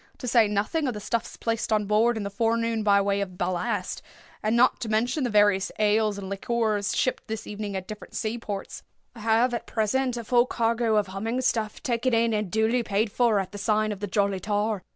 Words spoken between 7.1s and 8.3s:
this evening at different